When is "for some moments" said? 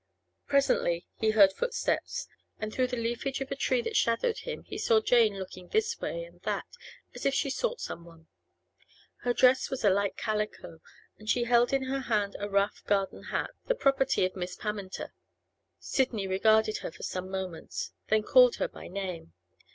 16.91-17.91